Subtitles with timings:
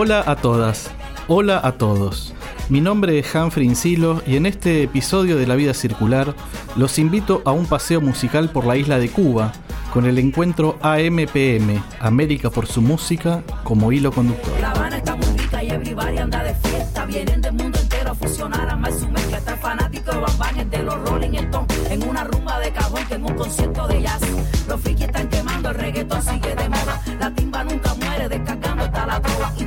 [0.00, 0.92] Hola a todas,
[1.26, 2.32] hola a todos.
[2.68, 6.36] Mi nombre es Humphrey Insilo y en este episodio de La Vida Circular
[6.76, 9.50] los invito a un paseo musical por la isla de Cuba
[9.92, 14.52] con el encuentro AMPM, América por su música, como hilo conductor.
[14.60, 17.04] La Habana está rica y everybody anda de fiesta.
[17.04, 19.38] Vienen del mundo entero a fusionar a más su mezcla.
[19.38, 21.90] Está fanático de el de los Rolling Stones.
[21.90, 24.20] En una rumba de cajón que en un concierto de jazz.
[24.68, 26.54] Los frikis están quemando, el reggaetón sigue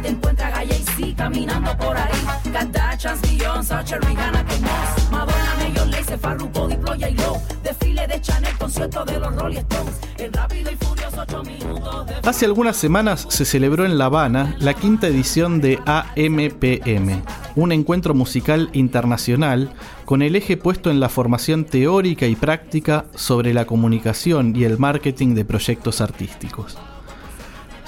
[0.02, 0.08] la trova.
[0.08, 2.52] Y te encuentras a Jay-Z caminando por ahí.
[2.52, 5.12] Kardashian, Beyoncé, Usher, Rihanna, que Moss.
[5.12, 7.42] Madonna, Mayor Lace, Farruko, Diplo, J-Lo.
[7.64, 10.00] Desfile de Chanel, concierto de los Rolling Stones.
[10.17, 12.30] El rápido y furioso, 8 minutos de...
[12.30, 17.23] Hace algunas semanas se celebró en La Habana la quinta edición de AMPM,
[17.56, 19.73] un encuentro musical internacional
[20.06, 24.78] con el eje puesto en la formación teórica y práctica sobre la comunicación y el
[24.78, 26.78] marketing de proyectos artísticos.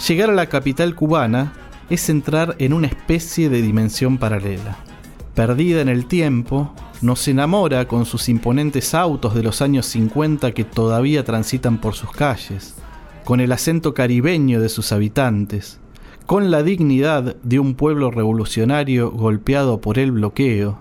[0.08, 1.54] Llegar a la capital cubana
[1.89, 4.78] es entrar en una especie de dimensión paralela.
[5.36, 10.64] Perdida en el tiempo, nos enamora con sus imponentes autos de los años 50 que
[10.64, 12.75] todavía transitan por sus calles,
[13.25, 15.80] con el acento caribeño de sus habitantes,
[16.25, 20.78] con la dignidad de un pueblo revolucionario golpeado por el bloqueo,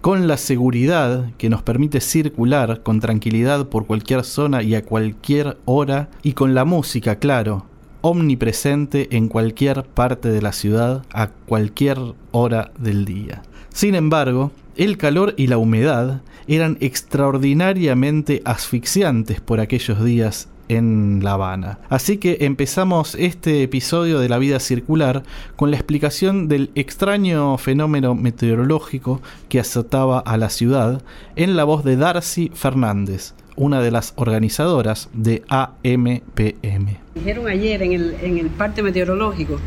[0.00, 5.58] con la seguridad que nos permite circular con tranquilidad por cualquier zona y a cualquier
[5.64, 7.66] hora, y con la música, claro,
[8.02, 11.98] omnipresente en cualquier parte de la ciudad a cualquier
[12.30, 13.42] hora del día.
[13.70, 21.32] Sin embargo, el calor y la humedad eran extraordinariamente asfixiantes por aquellos días en La
[21.32, 21.78] Habana.
[21.88, 25.22] Así que empezamos este episodio de la vida circular
[25.56, 31.02] con la explicación del extraño fenómeno meteorológico que azotaba a la ciudad
[31.36, 36.96] en la voz de Darcy Fernández, una de las organizadoras de AMPM.
[37.14, 39.58] Dijeron ayer en el, en el parte meteorológico,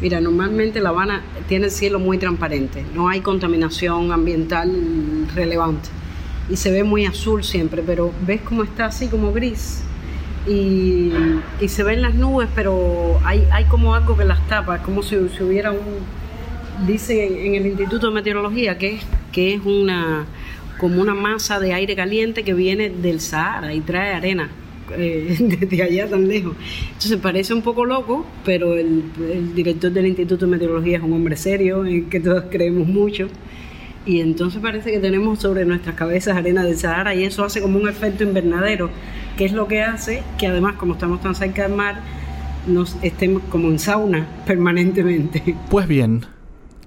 [0.00, 4.70] mira, normalmente La Habana tiene el cielo muy transparente, no hay contaminación ambiental
[5.34, 5.88] relevante
[6.50, 9.82] y se ve muy azul siempre, pero ves cómo está así como gris
[10.46, 11.12] y,
[11.60, 15.16] y se ven las nubes, pero hay, hay como algo que las tapa, como si,
[15.36, 19.00] si hubiera un, dice en el Instituto de Meteorología que
[19.32, 20.26] que es una
[20.78, 24.48] como una masa de aire caliente que viene del Sahara y trae arena
[24.96, 26.54] eh, desde allá tan lejos.
[26.88, 31.12] Entonces parece un poco loco, pero el, el, director del Instituto de Meteorología es un
[31.12, 33.28] hombre serio, en que todos creemos mucho.
[34.06, 37.78] Y entonces parece que tenemos sobre nuestras cabezas arena del Sahara y eso hace como
[37.78, 38.90] un efecto invernadero,
[39.36, 42.00] que es lo que hace que además como estamos tan cerca del mar,
[42.66, 45.56] nos estemos como en sauna permanentemente.
[45.68, 46.24] Pues bien,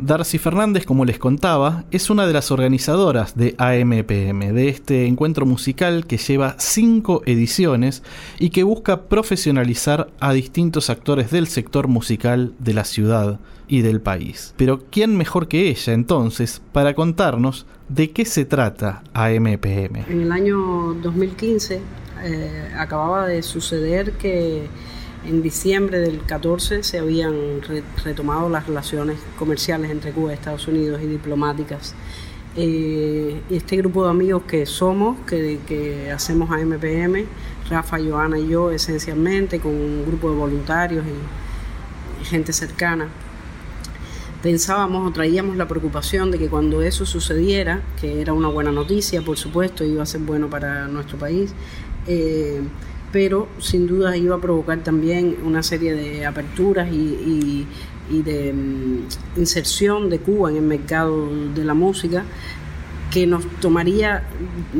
[0.01, 5.45] Darcy Fernández, como les contaba, es una de las organizadoras de AMPM, de este encuentro
[5.45, 8.01] musical que lleva cinco ediciones
[8.39, 14.01] y que busca profesionalizar a distintos actores del sector musical de la ciudad y del
[14.01, 14.55] país.
[14.57, 20.05] Pero ¿quién mejor que ella entonces para contarnos de qué se trata AMPM?
[20.09, 21.79] En el año 2015
[22.23, 24.67] eh, acababa de suceder que
[25.25, 30.67] en diciembre del 14 se habían re retomado las relaciones comerciales entre Cuba y Estados
[30.67, 31.93] Unidos y diplomáticas.
[32.55, 37.25] Eh, este grupo de amigos que somos, que, que hacemos a MPM,
[37.69, 43.07] Rafa, Joana y yo esencialmente, con un grupo de voluntarios y, y gente cercana,
[44.41, 49.21] pensábamos o traíamos la preocupación de que cuando eso sucediera, que era una buena noticia,
[49.21, 51.53] por supuesto, iba a ser bueno para nuestro país,
[52.07, 52.61] eh,
[53.11, 57.67] pero sin duda iba a provocar también una serie de aperturas y,
[58.09, 59.07] de um,
[59.37, 62.25] inserción de Cuba en el mercado de la música
[63.09, 64.23] que nos tomaría,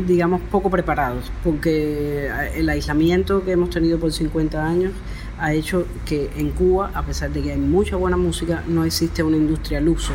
[0.07, 4.93] digamos, poco preparados, porque el aislamiento que hemos tenido por 50 años
[5.37, 9.21] ha hecho que en Cuba, a pesar de que hay mucha buena música, no existe
[9.21, 10.13] una industria al uso.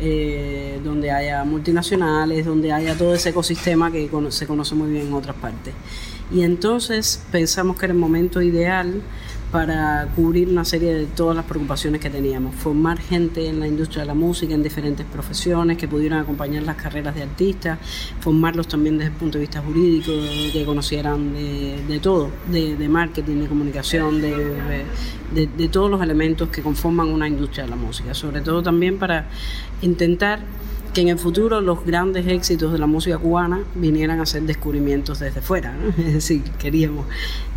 [0.00, 5.12] Eh, donde haya multinacionales, donde haya todo ese ecosistema que se conoce muy bien en
[5.12, 5.74] otras partes.
[6.30, 9.02] Y entonces pensamos que era el momento ideal
[9.50, 12.54] para cubrir una serie de todas las preocupaciones que teníamos.
[12.54, 16.76] Formar gente en la industria de la música, en diferentes profesiones, que pudieran acompañar las
[16.76, 17.78] carreras de artistas,
[18.20, 20.12] formarlos también desde el punto de vista jurídico,
[20.52, 24.84] que conocieran de, todo, de, marketing, de comunicación, de,
[25.32, 28.12] de todos los elementos que conforman una industria de la música.
[28.12, 29.28] Sobre todo también para
[29.80, 30.40] intentar
[30.92, 35.18] que en el futuro los grandes éxitos de la música cubana vinieran a ser descubrimientos
[35.20, 35.74] desde fuera.
[35.98, 37.06] Es decir, queríamos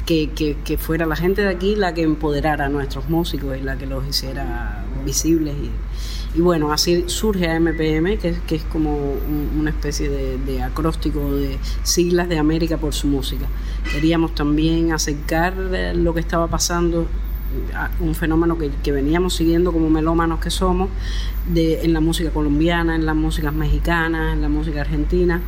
[0.05, 3.77] que, que, fuera la gente de aquí la que empoderara a nuestros músicos y la
[3.77, 5.55] que los hiciera visibles.
[6.35, 9.15] Y, bueno, así surge AMPM, que, que es como
[9.57, 13.45] una especie de, de, acróstico de siglas de América por su música.
[13.91, 17.07] Queríamos también acercar lo que estaba pasando
[17.99, 20.89] un fenómeno que, veníamos siguiendo como melómanos que somos
[21.47, 25.41] de, en la música colombiana, en las músicas mexicanas, en la música argentina,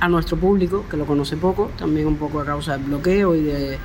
[0.00, 3.42] a nuestro público, que lo conoce poco, también un poco a causa del bloqueo y
[3.42, 3.78] de...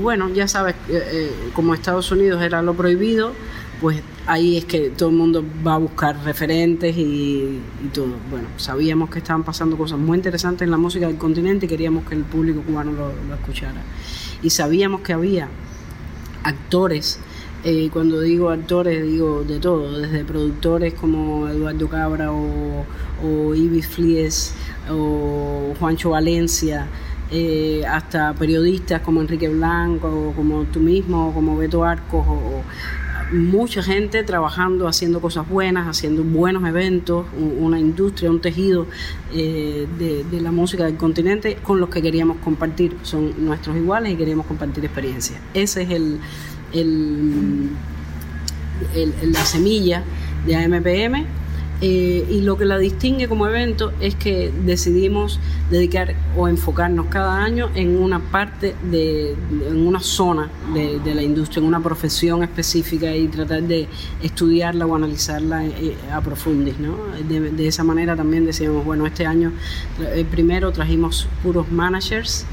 [0.00, 3.32] Bueno, ya sabes, eh, eh, como Estados Unidos era lo prohibido,
[3.80, 7.60] pues ahí es que todo el mundo va a buscar referentes y,
[7.92, 8.14] todo.
[8.30, 12.06] Bueno, sabíamos que estaban pasando cosas muy interesantes en la música del continente y queríamos
[12.06, 13.82] que el público cubano lo, lo escuchara.
[14.42, 15.48] Y sabíamos que había
[16.48, 17.20] actores.
[17.64, 22.84] Eh, cuando digo actores, digo de todo, desde productores como Eduardo Cabra o,
[23.22, 24.54] o Ibis Flies
[24.88, 26.86] o Juancho Valencia,
[27.30, 32.62] eh, hasta periodistas como Enrique Blanco, como tú mismo, como Beto Arcos, o,
[33.30, 38.86] mucha gente trabajando, haciendo cosas buenas, haciendo buenos eventos, una industria, un tejido
[39.32, 42.96] eh, de, la música del continente con los que queríamos compartir.
[43.02, 45.40] Son nuestros iguales y queríamos compartir experiencias.
[45.54, 46.20] Ese es el,
[46.72, 47.70] el,
[49.32, 50.02] la semilla
[50.46, 51.26] de AMPM.
[51.80, 55.38] Eh, y lo que la distingue como evento es que decidimos
[55.70, 59.36] dedicar o enfocarnos cada año en una parte, de,
[59.68, 63.86] en una zona de, la industria, en una profesión específica y tratar de
[64.22, 66.78] estudiarla o analizarla eh, a profundis.
[66.80, 66.96] ¿no?
[67.28, 69.52] De, esa manera también decíamos, bueno, este año
[70.00, 72.44] eh, primero trajimos puros managers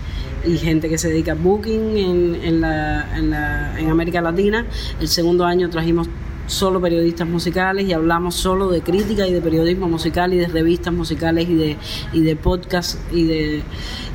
[0.46, 4.66] y gente que se dedica a booking en, en, la, en, la, en América Latina.
[5.00, 6.08] El segundo año trajimos
[6.48, 10.94] solo periodistas musicales y hablamos solo de crítica y de periodismo musical y de revistas
[10.94, 11.78] musicales y de,
[12.14, 13.64] y de podcast y de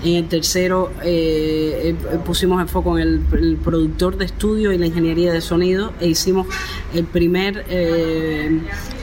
[0.05, 4.87] en el tercero eh, eh, pusimos el foco en el, productor de estudio y la
[4.87, 6.47] ingeniería de sonido e hicimos
[6.95, 8.61] el primer eh,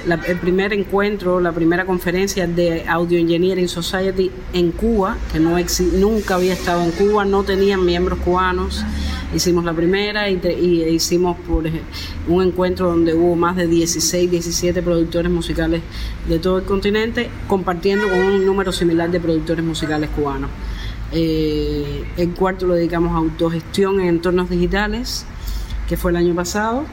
[0.07, 5.57] el primer encuentro, la primera conferencia de Audio Engineering Society en Cuba, que no
[5.94, 8.85] nunca había estado en Cuba, no tenían miembros cubanos
[9.35, 10.39] hicimos la primera y,
[10.89, 11.65] hicimos por
[12.27, 15.81] un encuentro donde hubo más de 16, 17 productores musicales
[16.27, 20.50] de todo el continente, compartiendo con un número similar de productores musicales cubanos.
[21.12, 25.25] Eh, el cuarto lo dedicamos a autogestión en entornos digitales,
[25.88, 26.85] que fue el año pasado.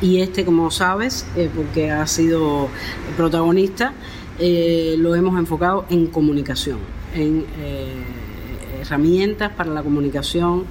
[0.00, 2.68] Y este, como sabes, eh, porque ha sido
[3.16, 3.92] protagonista,
[4.40, 6.78] eh, lo hemos enfocado en comunicación,
[7.14, 7.44] en
[8.80, 10.64] herramientas para la comunicación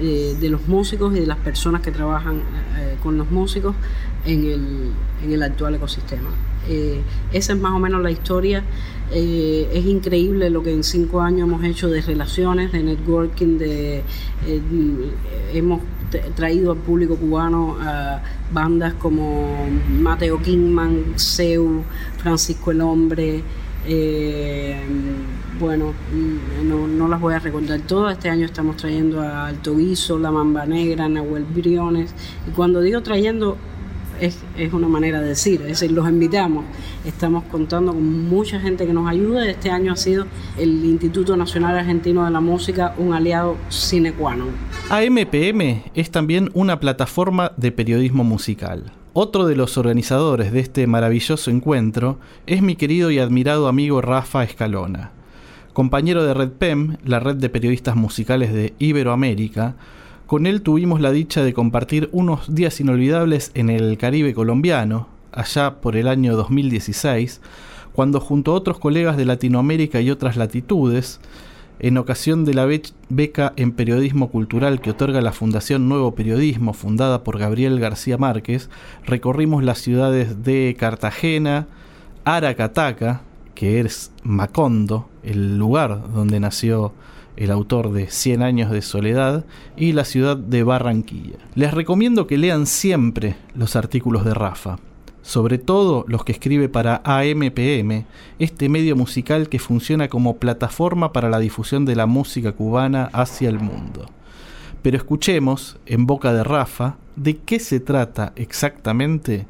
[0.00, 2.36] eh, de los músicos y de las personas que trabajan
[2.76, 3.74] eh, con los músicos
[4.24, 4.90] en el,
[5.24, 6.30] en el actual ecosistema.
[6.68, 7.00] Eh,
[7.32, 8.62] esa es más o menos la historia.
[9.10, 14.04] es increíble lo que en cinco años hemos hecho de relaciones, de networking, de
[15.52, 15.80] hemos
[16.36, 18.22] traído al público cubano a
[18.52, 21.82] bandas como Mateo Kingman, Seu,
[22.18, 23.42] Francisco el Hombre,
[23.86, 24.76] eh,
[25.58, 28.14] bueno, mm, no, las voy a recordar todas.
[28.14, 32.14] Este año estamos trayendo a Alto Guiso, La Mamba Negra, Nahuel Briones.
[32.46, 33.56] Y cuando digo trayendo,
[34.20, 36.64] es, es, una manera de decir, es decir, los invitamos.
[37.04, 39.48] Estamos contando con mucha gente que nos ayuda.
[39.48, 44.36] Este año ha sido el Instituto Nacional Argentino de la Música un aliado sine qua
[44.36, 44.50] non.
[44.90, 48.92] AMPM es también una plataforma de periodismo musical.
[49.20, 54.44] Otro de los organizadores de este maravilloso encuentro es mi querido y admirado amigo Rafa
[54.44, 55.10] Escalona.
[55.72, 59.74] Compañero de Red PEM, la red de periodistas musicales de Iberoamérica,
[60.28, 65.80] con él tuvimos la dicha de compartir unos días inolvidables en el Caribe colombiano, allá
[65.80, 67.40] por el año 2016,
[67.92, 71.18] cuando junto a otros colegas de Latinoamérica y otras latitudes,
[71.80, 72.66] en ocasión de la
[73.08, 78.68] beca en periodismo cultural que otorga la Fundación Nuevo Periodismo, fundada por Gabriel García Márquez,
[79.06, 81.68] recorrimos las ciudades de Cartagena,
[82.24, 83.22] Aracataca,
[83.54, 86.92] que es Macondo, el lugar donde nació
[87.36, 89.44] el autor de Cien años de soledad,
[89.76, 91.38] y la ciudad de Barranquilla.
[91.54, 94.78] Les recomiendo que lean siempre los artículos de Rafa
[95.28, 98.06] sobre todo los que escribe para AMPM,
[98.38, 103.50] este medio musical que funciona como plataforma para la difusión de la música cubana hacia
[103.50, 104.06] el mundo.
[104.80, 109.44] Pero escuchemos, en boca de Rafa, de qué se trata exactamente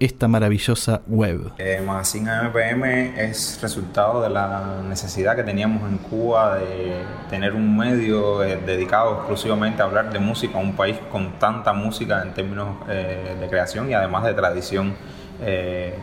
[0.00, 1.52] esta maravillosa web.
[1.58, 2.84] Eh, Magazine AMPM
[3.16, 9.18] es resultado de la necesidad que teníamos en Cuba de tener un medio eh, dedicado
[9.18, 13.88] exclusivamente a hablar de música, un país con tanta música en términos eh, de creación
[13.90, 14.96] y además de tradición.
[15.42, 15.94] Eh,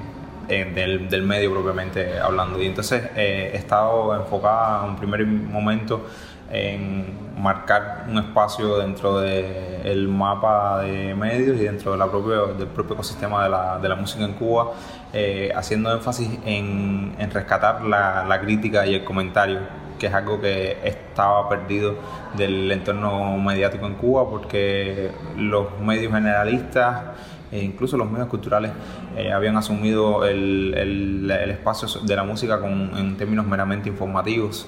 [0.47, 2.61] del, del, medio propiamente hablando.
[2.61, 6.05] Y entonces he estado enfocada en un primer momento
[6.49, 7.05] en
[7.37, 12.93] marcar un espacio dentro del mapa de medios y dentro de la propio, del propio
[12.93, 14.71] ecosistema de la, de la música en Cuba,
[15.13, 19.59] eh, haciendo énfasis en, en rescatar la, la, crítica y el comentario,
[19.99, 21.95] que es algo que estaba perdido
[22.35, 27.03] del entorno mediático en Cuba, porque los medios generalistas
[27.51, 28.71] e incluso los medios culturales
[29.15, 34.67] eh, habían asumido el, el, espacio de la música con, en términos meramente informativos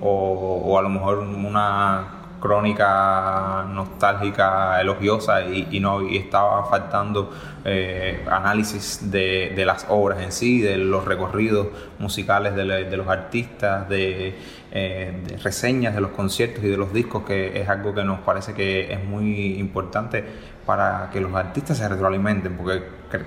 [0.00, 7.32] o, a lo mejor una crónica nostálgica, elogiosa y, no y estaba faltando
[7.64, 11.66] eh, análisis de, de, las obras en sí, de los recorridos
[11.98, 14.34] musicales de, de los artistas, eh,
[14.70, 18.54] de, reseñas de los conciertos y de los discos, que es algo que nos parece
[18.54, 20.24] que es muy importante
[20.68, 22.82] para que los artistas se retroalimenten, porque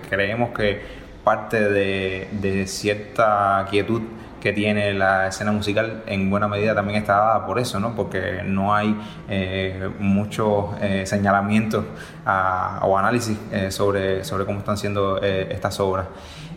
[0.07, 0.79] creemos que
[1.23, 4.03] parte de cierta quietud
[4.41, 7.95] que tiene la escena musical en buena medida también está dada por eso, ¿no?
[7.95, 11.85] porque no hay eh, muchos eh, señalamientos
[12.25, 16.07] o análisis eh, sobre, sobre cómo están siendo estas obras.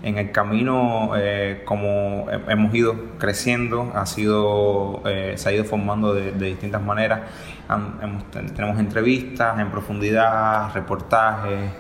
[0.03, 1.13] En el camino,
[1.65, 5.03] como hemos ido creciendo, ha sido,
[5.35, 7.21] se ha ido formando de, distintas maneras.
[8.03, 11.71] hemos, tenemos entrevistas en profundidad, reportajes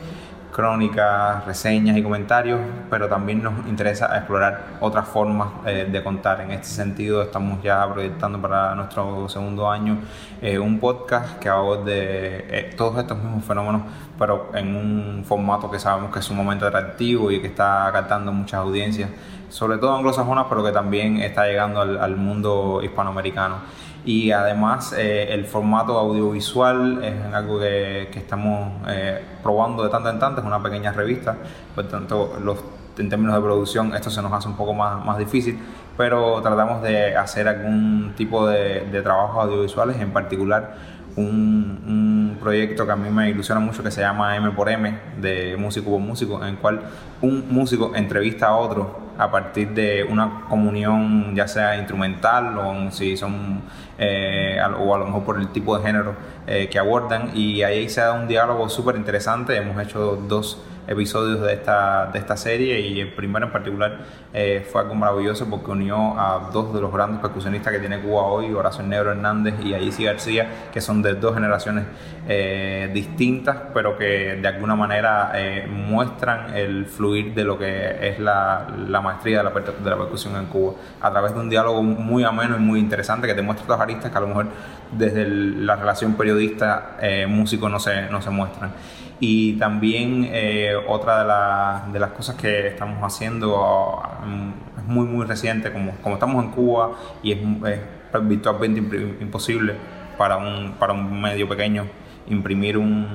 [0.54, 6.42] crónicas, reseñas y comentarios, pero también nos interesa explorar otras formas eh, de contar.
[6.42, 9.98] En este sentido, estamos ya proyectando para nuestro segundo año
[10.40, 13.82] eh, un podcast que aborde eh, todos estos mismos fenómenos,
[14.16, 18.30] pero en un formato que sabemos que es un momento atractivo y que está captando
[18.30, 19.10] muchas audiencias,
[19.48, 23.56] sobre todo anglosajonas, pero que también está llegando al, al mundo hispanoamericano
[24.04, 30.10] y además eh, el formato audiovisual es algo que, que estamos eh, probando de tanto
[30.10, 31.36] en tanto, es una pequeña revista,
[31.74, 32.58] por tanto los,
[32.98, 35.58] en términos de producción esto se nos hace un poco más, más difícil,
[35.96, 40.74] pero tratamos de hacer algún tipo de, de trabajos audiovisuales, en particular
[41.16, 44.98] un, un, proyecto que a mí me ilusiona mucho que se llama M por M,
[45.18, 46.82] de músico por músico, en el cual
[47.22, 53.16] un músico entrevista a otro a partir de una comunión ya sea instrumental o si
[53.16, 53.62] son
[53.98, 56.14] eh, o a lo mejor por el tipo de género
[56.46, 57.30] eh, que abordan.
[57.34, 62.18] Y ahí se da un diálogo súper interesante hemos hecho dos episodios de esta, de
[62.18, 64.00] esta serie y el primero en particular
[64.32, 68.22] eh, fue algo maravilloso porque unió a dos de los grandes percusionistas que tiene Cuba
[68.22, 71.84] hoy, Horacio Negro Hernández y Aisy García, que son de dos generaciones
[72.28, 78.18] eh, distintas, pero que de alguna manera eh, muestran el fluir de lo que es
[78.18, 81.82] la, la maestría de la, de la, percusión en Cuba, a través de un diálogo
[81.82, 84.48] muy ameno y muy interesante que te muestra aristas que a lo mejor
[84.92, 88.72] desde el, la relación periodista-músico no se, no se muestran.
[89.20, 95.06] Y también eh, otra de, la, de, las cosas que estamos haciendo um, es muy,
[95.06, 96.90] muy reciente, como, como estamos en Cuba
[97.22, 97.80] y es, es
[98.22, 98.80] virtualmente
[99.20, 99.74] imposible
[100.18, 101.86] para un, para un medio pequeño
[102.28, 103.06] imprimir un,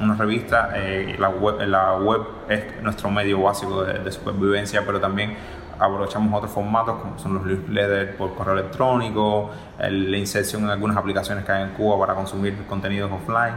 [0.00, 5.00] una revista, eh, la, web, la web es nuestro medio básico de, de supervivencia, pero
[5.00, 5.36] también
[5.78, 11.44] aprovechamos otros formatos como son los newsletters por correo electrónico, la inserción en algunas aplicaciones
[11.44, 13.54] que hay en Cuba para consumir contenidos offline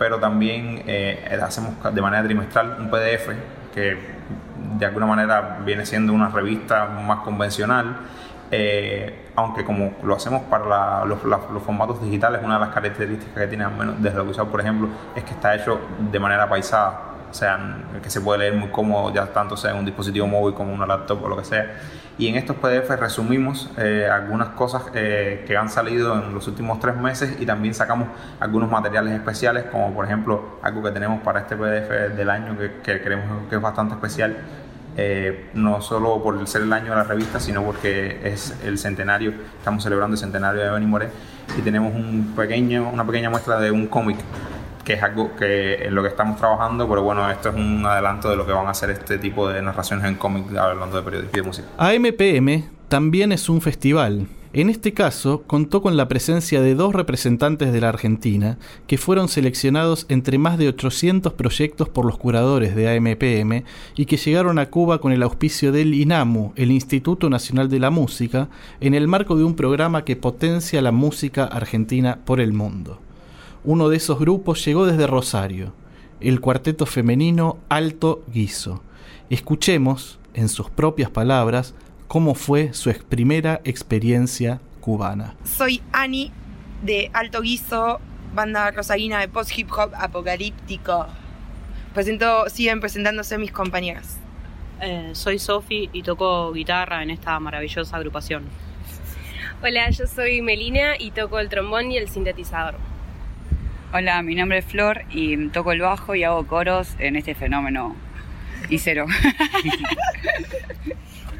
[0.00, 3.28] pero también eh, hacemos de manera trimestral un PDF
[3.74, 3.98] que
[4.78, 7.98] de alguna manera viene siendo una revista más convencional,
[8.50, 11.18] eh, aunque como lo hacemos para los,
[11.62, 14.88] formatos digitales, una de las características que tiene, al menos desde lo que por ejemplo,
[15.14, 15.78] es que está hecho
[16.10, 16.98] de manera paisada,
[17.30, 17.58] o sea,
[18.02, 20.86] que se puede leer muy cómodo, ya tanto sea en un dispositivo móvil como una
[20.86, 21.76] laptop o lo que sea.
[22.18, 26.78] Y en estos PDF resumimos eh, algunas cosas eh, que han salido en los últimos
[26.80, 28.08] tres meses y también sacamos
[28.40, 32.80] algunos materiales especiales, como por ejemplo algo que tenemos para este PDF del año que,
[32.82, 34.36] que creemos que es bastante especial,
[34.96, 39.32] eh, no solo por ser el año de la revista, sino porque es el centenario,
[39.58, 41.08] estamos celebrando el centenario de Benny Moré
[41.56, 44.18] y tenemos un pequeño, una pequeña muestra de un cómic
[44.92, 48.36] es algo que en lo que estamos trabajando, pero bueno, esto es un adelanto de
[48.36, 51.36] lo que van a hacer este tipo de narraciones en cómic hablando de periodismo y
[51.36, 51.68] de música.
[51.78, 54.26] AMPM también es un festival.
[54.52, 59.28] En este caso, contó con la presencia de dos representantes de la Argentina, que fueron
[59.28, 63.62] seleccionados entre más de 800 proyectos por los curadores de AMPM
[63.94, 67.90] y que llegaron a Cuba con el auspicio del INAMU, el Instituto Nacional de la
[67.90, 68.48] Música,
[68.80, 72.98] en el marco de un programa que potencia la música argentina por el mundo
[73.62, 75.74] Uno de esos grupos llegó desde Rosario,
[76.20, 78.82] el cuarteto femenino Alto Guiso.
[79.28, 81.74] Escuchemos, en sus propias palabras,
[82.08, 85.34] cómo fue su primera experiencia cubana.
[85.44, 86.32] Soy Ani
[86.82, 88.00] de Alto Guiso,
[88.34, 91.06] banda rosarina de post hip hop apocalíptico.
[91.92, 94.16] Presento, siguen presentándose mis compañeras.
[94.80, 98.44] Eh, soy Sofi y toco guitarra en esta maravillosa agrupación.
[99.62, 102.76] Hola, yo soy Melina y toco el trombón y el sintetizador.
[103.92, 107.96] Hola, mi nombre es Flor y toco el bajo y hago coros en este fenómeno
[108.68, 109.06] y cero.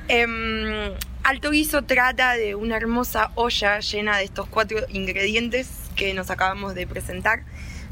[0.08, 0.92] Em,
[1.22, 6.74] Alto Guiso trata de una hermosa olla llena de estos cuatro ingredientes que nos acabamos
[6.74, 7.44] de presentar.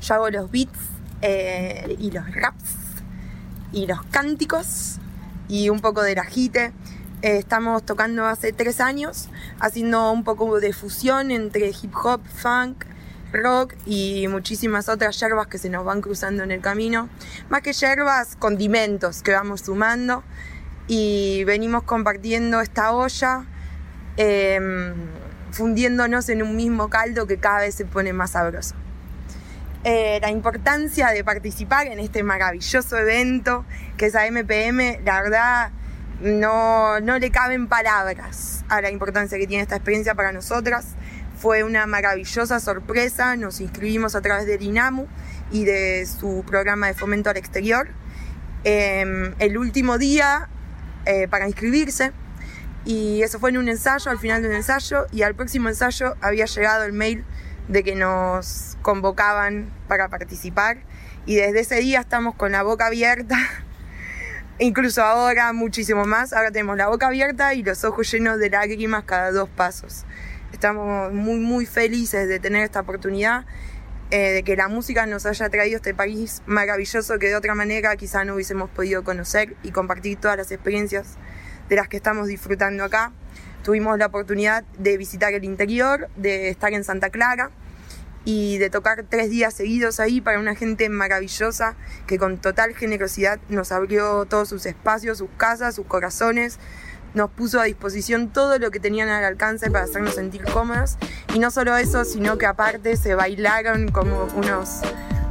[0.02, 0.80] Yo hago los beats
[1.22, 2.74] eh, y los raps
[3.72, 4.98] y los cánticos
[5.48, 6.72] y un poco de ajite.
[7.22, 9.28] Eh, estamos tocando hace tres años,
[9.60, 12.84] haciendo un poco de fusión entre hip hop, funk,
[13.32, 17.08] rock y muchísimas otras yerbas que se nos van cruzando en el camino.
[17.49, 20.23] Más que yerbas, condimentos que vamos sumando
[20.87, 23.44] y venimos compartiendo esta olla,
[24.16, 24.94] em,
[25.52, 28.75] fundiéndonos en un mismo caldo que cada vez se pone más sabroso.
[29.85, 33.64] Eh, la importancia de participar en este maravilloso evento
[33.97, 35.70] que es AMPM, la verdad
[36.20, 40.97] no, no le caben palabras a la importancia que tiene esta experiencia para nosotras.
[41.38, 45.07] Fue una maravillosa sorpresa, nos inscribimos a través del INAMU
[45.50, 47.88] y de su programa de fomento al exterior.
[48.64, 50.49] Em, el último día
[51.07, 52.12] eh, para inscribirse.
[52.85, 55.07] Y eso fue en un ensayo, al final de un ensayo.
[55.11, 57.25] Y al próximo ensayo había llegado el mail
[57.68, 60.78] de que nos convocaban para participar.
[61.25, 63.37] Y desde ese día estamos con la boca abierta,
[64.59, 69.04] incluso ahora muchísimo más, ahora tenemos la boca abierta y los ojos llenos de lágrimas
[69.04, 70.04] cada dos pasos.
[70.58, 73.46] Estamos muy, muy felices de tener esta oportunidad,
[74.10, 77.94] eh, de que la música nos haya traído este país maravilloso que de otra manera
[77.94, 81.14] quizá no hubiésemos podido conocer y compartir todas las experiencias
[81.68, 83.12] de las que estamos disfrutando acá.
[83.62, 87.52] Tuvimos la oportunidad de visitar el interior, de estar en Santa Clara
[88.24, 91.76] y de tocar tres días seguidos ahí para una gente maravillosa
[92.08, 96.58] que con total generosidad nos abrió todos sus espacios, sus casas, sus corazones,
[97.14, 100.96] nos puso a disposición todo lo que tenían al alcance para hacernos sentir cómodos.
[101.35, 104.80] Y no solo eso, sino que aparte se bailaron como unos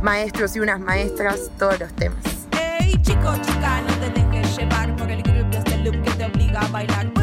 [0.01, 2.19] maestros y unas maestras todos los temas.
[2.51, 6.61] Hey chico, chica, no te dejes llevar por el grupo este look que te obliga
[6.61, 7.16] a bailar.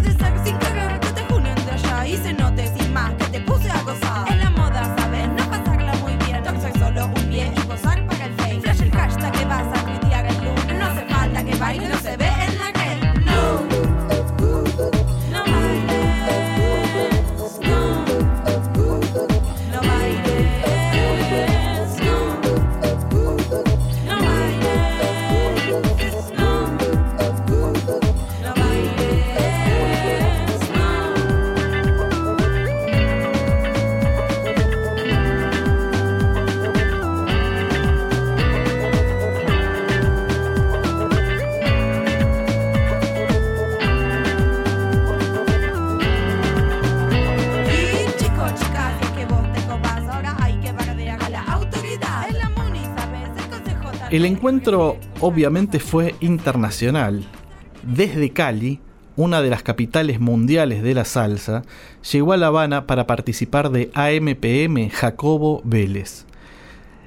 [54.10, 57.24] El encuentro obviamente fue internacional.
[57.82, 58.80] Desde Cali,
[59.16, 61.62] una de las capitales mundiales de la salsa,
[62.12, 66.26] llegó a La Habana para participar de AMPM Jacobo Vélez.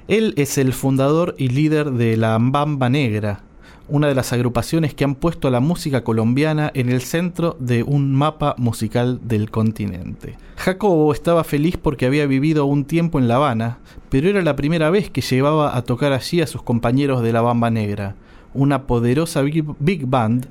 [0.07, 3.41] Él es el fundador y líder de la Ambamba Negra,
[3.89, 7.83] una de las agrupaciones que han puesto a la música colombiana en el centro de
[7.83, 10.37] un mapa musical del continente.
[10.57, 14.89] Jacobo estaba feliz porque había vivido un tiempo en La Habana, pero era la primera
[14.89, 18.15] vez que llevaba a tocar allí a sus compañeros de la Bamba Negra,
[18.53, 20.47] una poderosa big band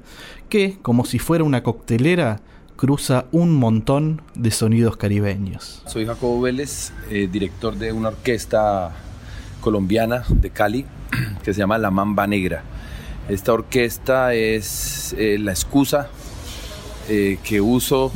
[0.49, 2.40] que, como si fuera una coctelera,
[2.77, 5.83] cruza un montón de sonidos caribeños.
[5.87, 8.92] Soy Jacobo Vélez, eh, director de una orquesta
[9.61, 10.87] colombiana de Cali
[11.42, 12.62] que se llama La Mamba Negra.
[13.29, 16.09] Esta orquesta es eh, la excusa
[17.09, 18.12] eh, que uso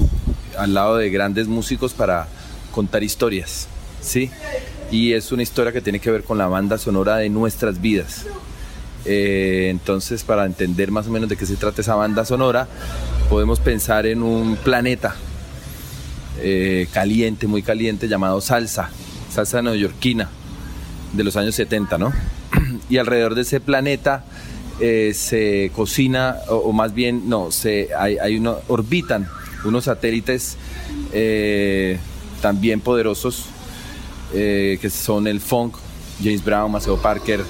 [0.57, 2.29] al lado de grandes músicos para
[2.71, 3.67] contar historias,
[4.01, 4.31] ¿sí?
[4.93, 8.27] Y es una historia que tiene que ver con la banda sonora de nuestras vidas.
[9.05, 12.69] Eh, entonces, para entender más o menos de qué se trata esa banda sonora,
[13.29, 15.17] podemos pensar en un planeta
[16.93, 18.89] caliente, muy caliente, llamado salsa,
[19.31, 20.31] salsa neoyorquina
[21.13, 22.13] de los años 70, ¿no?
[22.89, 24.25] Y alrededor de ese planeta
[24.83, 29.29] eh, se cocina, o, más bien, no, se, hay, hay orbitan
[29.63, 30.57] unos satélites
[31.13, 31.99] eh,
[32.41, 33.45] también poderosos,
[34.33, 35.77] eh, que son el funk,
[36.23, 37.43] James Brown, Maceo Parker,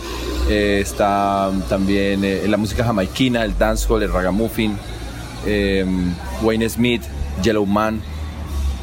[0.49, 4.77] está también la música jamaiquina, el dancehall, el ragamuffin,
[6.43, 7.03] Wayne Smith,
[7.40, 8.01] Yellow Man.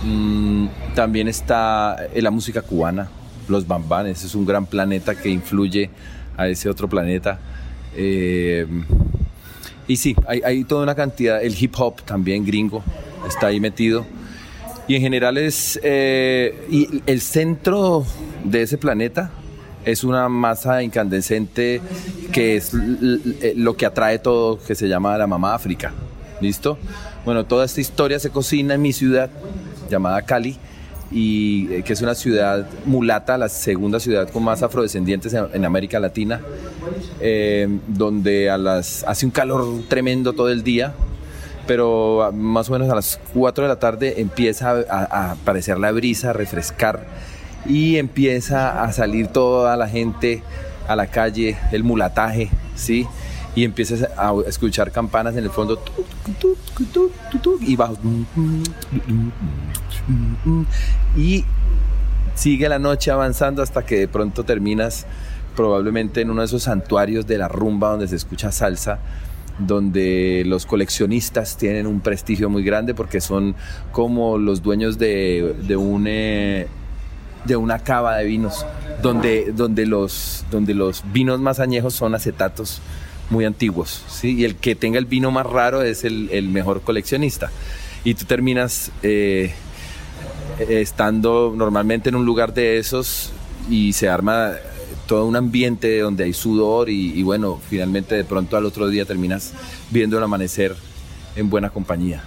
[0.05, 3.09] Mm, también está la música cubana,
[3.49, 5.89] los bambanes, es un gran planeta que influye
[6.37, 7.39] a ese otro planeta.
[7.97, 8.65] Eh,
[9.87, 12.83] y sí, hay, toda una cantidad, el hip hop también gringo
[13.27, 14.05] está ahí metido.
[14.87, 18.05] Y en general es, eh, el centro
[18.43, 19.31] de ese planeta
[19.83, 21.81] es una masa incandescente
[22.31, 23.19] que es l-
[23.55, 25.93] lo que atrae todo, que se llama la mamá África.
[26.39, 26.77] ¿Listo?
[27.25, 29.29] Bueno, toda esta historia se cocina en mi ciudad,
[29.89, 30.57] llamada Cali,
[31.11, 35.65] y eh, que es una ciudad mulata, la segunda ciudad con más afrodescendientes en, en
[35.65, 36.41] América Latina,
[37.19, 40.93] eh, donde a las, hace un calor tremendo todo el día,
[41.67, 46.31] pero más o menos a las 4 de la tarde empieza a, aparecer la brisa,
[46.31, 47.05] a refrescar
[47.67, 50.41] y empieza a salir toda la gente
[50.87, 53.05] a la calle, el mulataje, ¿sí?
[53.55, 55.81] Y empiezas a escuchar campanas en el fondo
[57.61, 57.97] y bajos.
[61.17, 61.43] Y
[62.35, 65.07] sigue la noche avanzando hasta que de pronto terminas
[65.57, 68.99] probablemente en uno de esos santuarios de la rumba donde se escucha salsa,
[69.59, 73.55] donde los coleccionistas tienen un prestigio muy grande porque son
[73.91, 76.05] como los dueños de, de un...
[76.07, 76.67] eh,
[77.45, 78.65] de una cava de vinos,
[79.01, 82.81] donde, donde, los, donde los vinos más añejos son acetatos
[83.29, 84.35] muy antiguos, ¿sí?
[84.35, 87.49] y el que tenga el vino más raro es el, mejor coleccionista.
[88.03, 89.53] Y tú terminas eh,
[90.59, 93.31] estando normalmente en un lugar de esos
[93.69, 94.51] y se arma
[95.07, 99.05] todo un ambiente donde hay sudor y, y bueno, finalmente de pronto al otro día
[99.05, 99.53] terminas
[99.89, 100.75] viendo el amanecer
[101.35, 102.21] en buena compañía.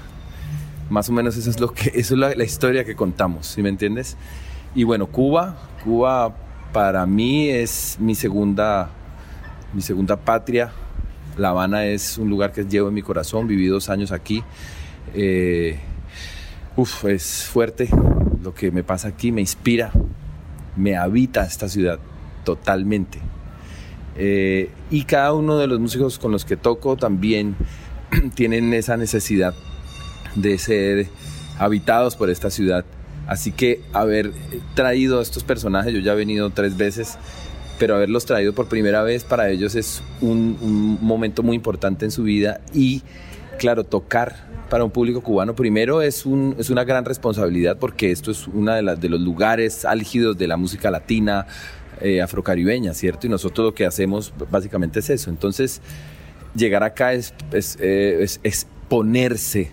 [0.89, 3.63] Más o menos eso es lo que eso es la, la historia que contamos, ¿sí
[3.63, 4.17] me entiendes?
[4.75, 6.35] Y bueno, Cuba, Cuba
[6.73, 8.91] para mí es mi segunda
[9.73, 10.73] mi segunda patria.
[11.37, 14.43] La Habana es un lugar que llevo en mi corazón, viví dos años aquí.
[15.15, 15.79] Eh,
[16.77, 17.89] uf, es fuerte
[18.43, 19.93] lo que me pasa aquí, me inspira,
[20.77, 21.99] me habita esta ciudad
[22.45, 23.19] totalmente.
[24.17, 27.57] Eh, y cada uno de los músicos con los que toco también
[28.35, 29.55] tienen esa necesidad
[30.35, 31.09] de ser
[31.59, 32.85] habitados por esta ciudad.
[33.27, 34.33] Así que haber
[34.75, 37.17] traído a estos personajes, yo ya he venido tres veces,
[37.79, 42.25] pero haberlos traído por primera vez para ellos es un, momento muy importante en su
[42.25, 43.03] vida y
[43.59, 48.31] claro, tocar para un público cubano primero es, un, es una gran responsabilidad porque esto
[48.31, 51.47] es uno de, de los lugares álgidos de la música latina,
[52.01, 53.27] eh, afrocaribeña, ¿cierto?
[53.27, 55.31] Y nosotros lo que hacemos básicamente es eso.
[55.31, 55.81] Entonces,
[56.55, 57.33] llegar acá es,
[57.81, 59.71] eh, es- es ponerse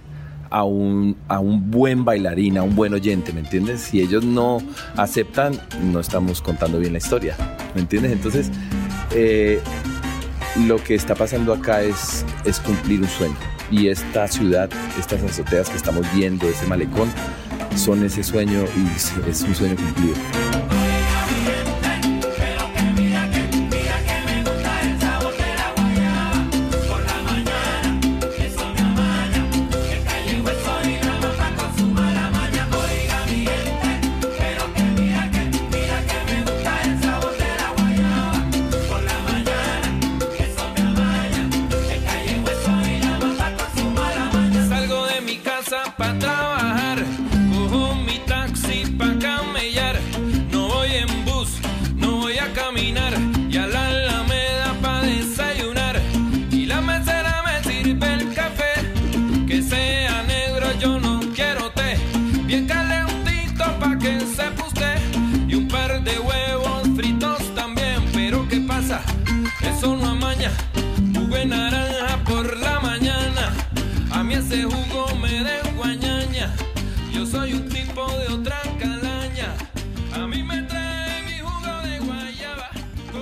[0.50, 3.82] a un, a un buen bailarín, a un buen oyente, ¿me entiendes?
[3.82, 4.60] Si ellos no
[4.96, 5.60] aceptan,
[5.92, 7.36] no estamos contando bien la historia,
[7.76, 8.14] ¿me entiendes?
[8.14, 8.50] Entonces,
[9.12, 9.60] eh,
[10.66, 13.36] lo que está pasando acá es, es cumplir un sueño.
[13.70, 17.10] Y esta ciudad, estas azoteas que estamos viendo, ese malecón,
[17.76, 20.77] son ese sueño y es un sueño cumplido.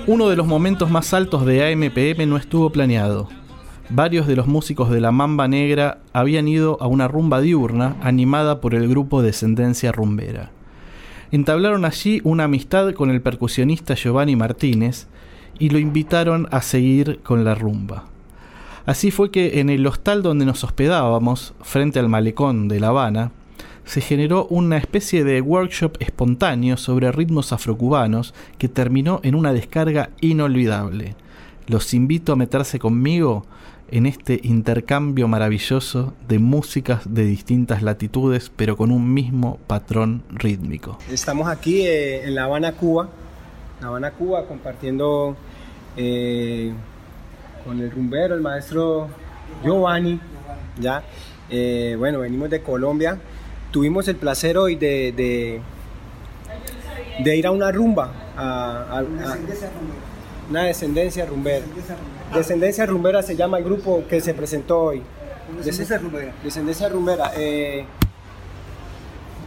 [0.07, 3.27] Uno de los momentos más altos de AMPM no estuvo planeado.
[3.89, 8.61] Varios de los músicos de la Mamba Negra habían ido a una rumba diurna animada
[8.61, 10.51] por el grupo Descendencia Rumbera.
[11.31, 15.07] Entablaron allí una amistad con el percusionista Giovanni Martínez
[15.57, 18.03] y lo invitaron a seguir con la rumba.
[18.85, 23.31] Así fue que en el hostal donde nos hospedábamos, frente al malecón de La Habana,
[23.85, 30.09] se generó una especie de workshop espontáneo sobre ritmos afrocubanos que terminó en una descarga
[30.21, 31.15] inolvidable.
[31.67, 33.45] Los invito a meterse conmigo
[33.91, 40.97] en este intercambio maravilloso de músicas de distintas latitudes, pero con un mismo patrón rítmico.
[41.11, 43.09] Estamos aquí eh, en La Habana, Cuba,
[43.81, 45.35] La Habana, Cuba, compartiendo
[45.95, 46.73] eh,
[47.63, 49.07] con el rumbero, el maestro
[49.63, 50.19] Giovanni,
[50.79, 51.03] ¿ya?
[51.49, 53.19] Eh, bueno, venimos de Colombia.
[53.75, 55.59] Tuvimos el placer hoy de, de,
[57.21, 59.03] de ir a una rumba, a, a- a-
[60.49, 61.65] una descendencia rumbera.
[62.33, 65.01] Descendencia rumbera se llama el grupo que se presentó hoy.
[65.57, 66.33] Descendencia rumbera.
[66.41, 67.31] Descendencia rumbera.
[67.35, 67.83] eh,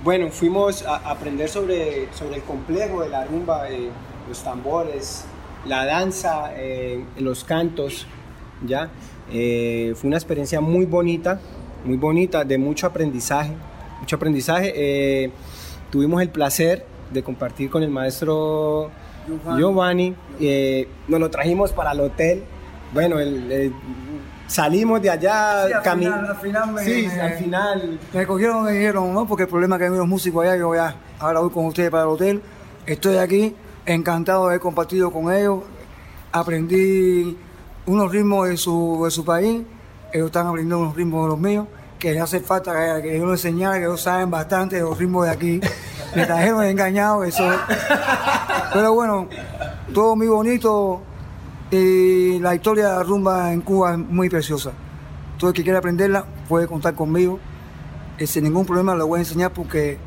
[0.05, 3.89] bueno, fuimos a aprender sobre, sobre el complejo de la rumba, eh,
[4.29, 5.25] los tambores,
[5.65, 8.07] la danza, eh, los cantos,
[8.67, 8.91] ¿ya?
[9.31, 11.41] Fue una experiencia muy bonita,
[11.87, 13.53] muy bonita, de mucho aprendizaje,
[14.01, 14.73] mucho aprendizaje.
[14.75, 15.31] Eh,
[15.91, 18.91] tuvimos el placer de compartir con el maestro
[19.27, 19.59] Giovanni.
[19.61, 22.43] Giovanni, eh, nos lo trajimos para el hotel.
[22.93, 23.73] Bueno, el- el-
[24.47, 28.27] salimos de allá, Sí, al cami- final- al final me- sí, me- al final Me
[28.27, 30.75] cogieron y me dijeron, no, porque el problema es que hay unos músicos allá, yo
[30.75, 32.43] ya, ahora voy con ustedes para el hotel,
[32.87, 35.61] estoy aquí, encantado de haber compartido con ellos,
[36.33, 37.37] aprendí
[37.87, 39.63] unos ritmos de su, de su país,
[40.13, 41.67] ellos están aprendiendo unos ritmos de los míos,
[41.99, 45.33] que les hace falta que, les enseñara, que ellos saben bastante de los ritmos de
[45.33, 45.61] aquí,
[46.15, 47.45] me trajeron engañados, eso.
[48.73, 49.29] Pero bueno,
[49.93, 51.03] todo muy bonito
[51.71, 54.73] y la historia de la rumba en Cuba es muy preciosa.
[55.39, 57.39] Todo el que quiera aprenderla puede contar conmigo.
[58.19, 59.99] Eh, sin ningún problema lo voy a enseñar porque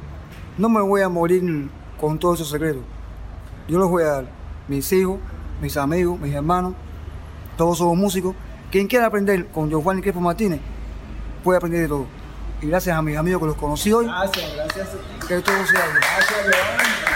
[0.57, 2.83] no me voy a morir con todos esos secretos.
[3.67, 4.25] Yo los voy a dar.
[4.67, 5.19] Mis hijos,
[5.61, 6.73] mis amigos, mis hermanos,
[7.57, 8.35] todos somos músicos.
[8.71, 10.59] Quien quiera aprender con Giovanni Crespo Martínez
[11.43, 12.05] puede aprender de todo.
[12.61, 14.87] Y gracias a mis amigos que los conocí hoy, Gracias, gracias.
[15.27, 15.97] que todo sea bien.
[15.99, 17.10] Gracias.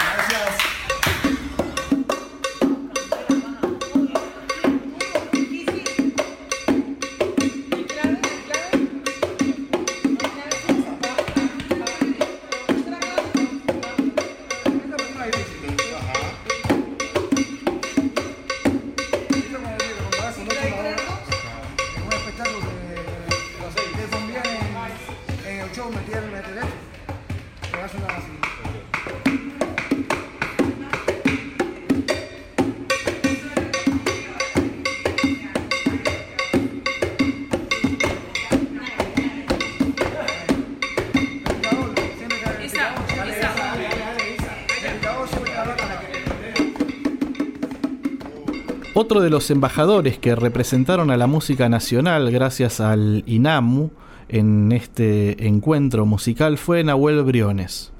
[49.06, 53.92] Otro de los embajadores que representaron a la música nacional gracias al INAMU
[54.28, 57.92] en este encuentro musical fue Nahuel Briones.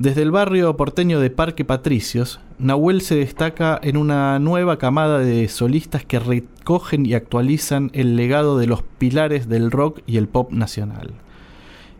[0.00, 5.46] Desde el barrio porteño de Parque Patricios, Nahuel se destaca en una nueva camada de
[5.46, 10.50] solistas que recogen y actualizan el legado de los pilares del rock y el pop
[10.50, 11.12] nacional.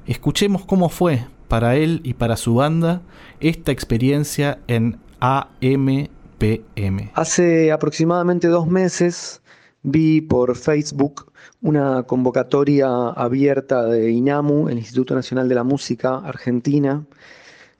[0.08, 3.00] Escuchemos cómo fue para él y para su banda
[3.38, 4.98] esta experiencia en
[7.14, 9.42] Hace aproximadamente dos meses
[9.82, 17.04] vi por Facebook una convocatoria abierta de INAMU, el Instituto Nacional de la Música Argentina,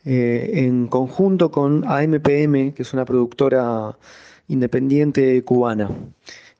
[0.04, 3.96] eh, en conjunto con AMPM, que es una productora
[4.48, 5.90] independiente cubana,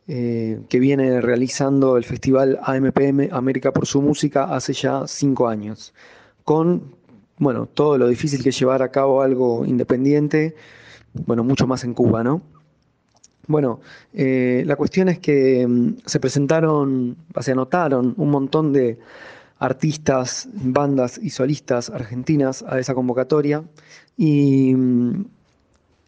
[0.08, 5.92] eh, que viene realizando el festival AMPM América por su música hace ya cinco años,
[6.44, 6.94] con
[7.36, 10.54] bueno, todo lo difícil que llevar a cabo algo independiente,
[11.14, 12.42] bueno, mucho más en Cuba, ¿no?
[13.46, 13.80] Bueno,
[14.12, 18.98] eh, la cuestión es que mm, se presentaron, se anotaron un montón de
[19.58, 23.62] artistas, bandas y solistas argentinas a esa convocatoria
[24.16, 24.74] y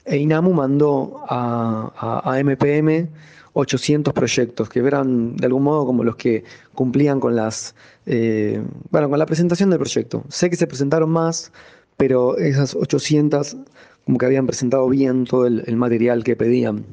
[0.05, 3.09] e mandó a, a- a MPM
[3.55, 7.75] 800 proyectos que eran de algún modo como los que cumplían con las
[8.07, 10.25] eh, bueno con la presentación del proyecto.
[10.29, 11.53] Sé que se presentaron más,
[11.97, 13.57] pero esas 800
[14.05, 16.85] como que habían presentado bien todo el, material que pedían.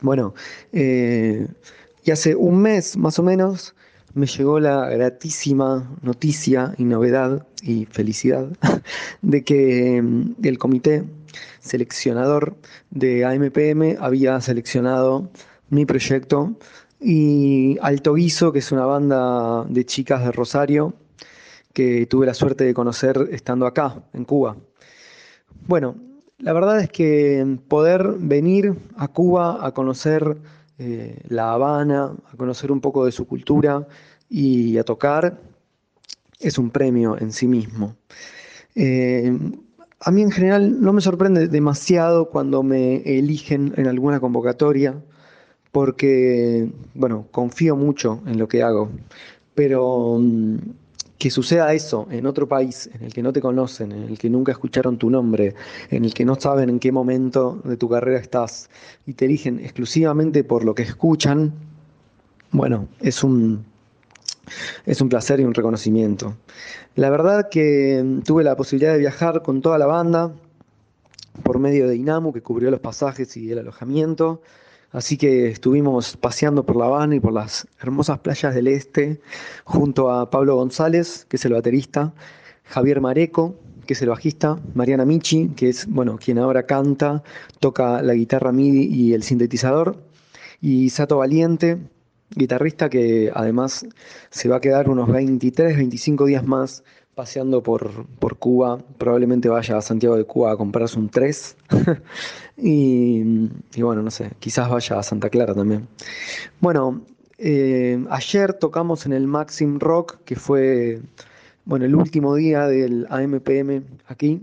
[0.00, 0.34] Bueno,
[0.72, 1.46] eh,
[2.04, 3.74] y hace un mes más o menos
[4.14, 8.48] me llegó la gratísima noticia y novedad y felicidad
[9.22, 11.04] de que mm, el comité
[11.60, 12.56] seleccionador
[12.90, 15.30] de AMPM había seleccionado
[15.70, 16.56] mi proyecto
[17.00, 20.94] y Alto Guiso, que es una banda de chicas de Rosario
[21.72, 24.56] que tuve la suerte de conocer estando acá, en Cuba.
[25.66, 25.96] Bueno,
[26.38, 30.36] la verdad es que poder venir a Cuba a conocer
[30.78, 33.86] eh, La Habana, a conocer un poco de su cultura
[34.28, 35.40] y a tocar,
[36.40, 37.96] es un premio en sí mismo.
[38.74, 39.32] Eh,
[40.00, 44.94] a mí en general no me sorprende demasiado cuando me eligen en alguna convocatoria,
[45.72, 48.90] porque, bueno, confío mucho en lo que hago,
[49.54, 50.56] pero mm,
[51.18, 54.28] que suceda eso en otro país, en el que no te conocen, en el que
[54.28, 55.54] nunca escucharon tu nombre,
[55.90, 58.68] en el que no saben en qué momento de tu carrera estás
[59.06, 61.52] y te eligen exclusivamente por lo que escuchan,
[62.50, 63.64] bueno, es un,
[64.86, 66.36] es un placer y un reconocimiento.
[66.94, 70.32] La verdad que mm, tuve la posibilidad de viajar con toda la banda
[71.42, 74.42] por medio de Inamu, que cubrió los pasajes y el alojamiento.
[74.94, 79.20] Así que estuvimos paseando por La Habana y por las hermosas playas del este,
[79.64, 82.14] junto a Pablo González, que es el baterista,
[82.62, 83.56] Javier Mareco,
[83.88, 87.24] que es el bajista, Mariana Michi, que es bueno, quien ahora canta,
[87.58, 89.96] toca la guitarra MIDI y el sintetizador,
[90.60, 91.78] y Sato Valiente,
[92.30, 93.84] guitarrista que además
[94.30, 99.76] se va a quedar unos 23, 25 días más paseando por, por Cuba, probablemente vaya
[99.76, 101.56] a Santiago de Cuba a comprarse un 3
[102.56, 103.22] y,
[103.74, 105.86] y, bueno, no sé, quizás vaya a Santa Clara también.
[106.60, 107.02] Bueno,
[107.38, 111.00] eh, ayer tocamos en el Maxim Rock, que fue
[111.64, 114.42] bueno, el último día del AMPM aquí.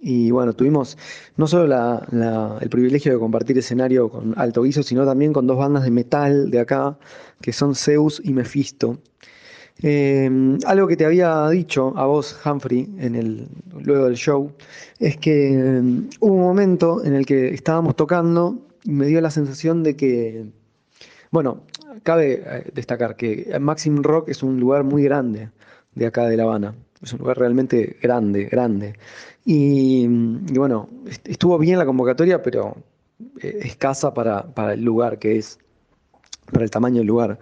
[0.00, 0.96] Y bueno, tuvimos
[1.36, 5.58] no solo la, el privilegio de compartir escenario con Alto Guiso, sino también con dos
[5.58, 6.98] bandas de metal de acá,
[7.40, 8.98] que son Zeus y Mephisto.
[9.82, 13.48] Eh, algo que te había dicho a vos, Humphrey, en el,
[13.80, 14.52] luego del show,
[14.98, 15.82] es que eh,
[16.20, 20.46] hubo un momento en el que estábamos tocando y me dio la sensación de que,
[21.30, 21.62] bueno,
[22.02, 25.50] cabe eh, destacar que Maxim Rock es un lugar muy grande
[25.94, 28.94] de acá de La Habana, es un lugar realmente grande, grande.
[29.44, 30.88] Y, y bueno,
[31.24, 32.76] estuvo bien la convocatoria, pero
[33.40, 35.58] escasa para, para el lugar que es,
[36.52, 37.38] para el tamaño del lugar.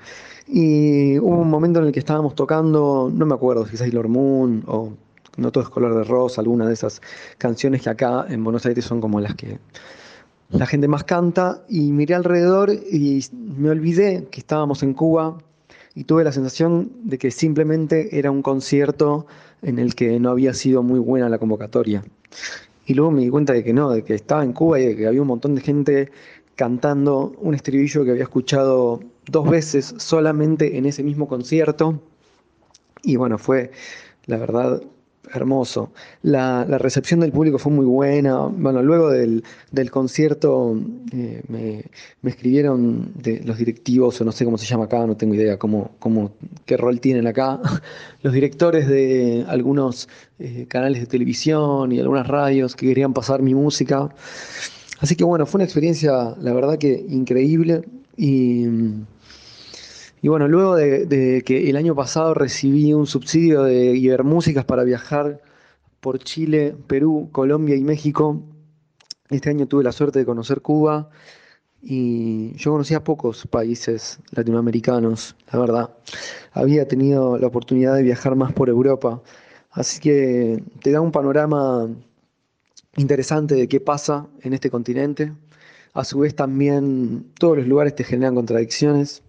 [0.47, 4.63] Y hubo un momento en el que estábamos tocando, no me acuerdo si Sailor Moon
[4.67, 4.93] o
[5.37, 7.03] No todo es color de rosa, alguna de esas
[7.37, 9.59] canciones que acá en Buenos Aires son como las que
[10.51, 11.63] la gente más canta.
[11.69, 15.39] Y miré alrededor y me olvidé que estábamos en Cuba
[15.95, 19.27] y tuve la sensación de que simplemente era un concierto
[19.63, 22.05] en el que no había sido muy buena la convocatoria.
[22.85, 24.97] Y luego me di cuenta de que no, de que estaba en Cuba y de
[24.97, 26.11] que había un montón de gente
[26.57, 32.03] cantando un estribillo que había escuchado dos veces solamente en ese mismo concierto.
[33.03, 33.71] Y bueno, fue
[34.27, 34.83] la verdad
[35.33, 35.93] hermoso.
[36.23, 38.47] La, la recepción del público fue muy buena.
[38.47, 40.79] Bueno, luego del, del concierto
[41.13, 41.85] eh, me,
[42.23, 45.59] me, escribieron de los directivos, o no sé cómo se llama acá, no tengo idea
[45.59, 46.33] cómo, cómo,
[46.65, 47.61] qué rol tienen acá,
[48.23, 53.55] los directores de algunos eh, canales de televisión y algunas radios que querían pasar mi
[53.55, 54.11] música.
[54.99, 57.83] Así que bueno, fue una experiencia, la verdad que increíble.
[58.17, 58.67] Y,
[60.23, 64.85] y bueno, luego de, de, que el año pasado recibí un subsidio de Ibermúsicas para
[64.85, 65.43] viajar
[66.01, 68.43] por Chile, Perú, Colombia y México,
[69.29, 71.11] este año tuve la suerte de conocer Cuba
[71.83, 75.91] y yo conocía pocos países latinoamericanos, la verdad.
[76.53, 79.23] Había tenido la oportunidad de viajar más por Europa,
[79.73, 81.89] así que te da un panorama
[82.97, 85.33] interesante de qué pasa en este continente.
[85.95, 89.23] A su vez también todos los lugares te generan contradicciones.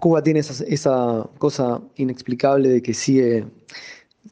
[0.00, 3.44] Cuba tiene esa, cosa inexplicable de que sigue,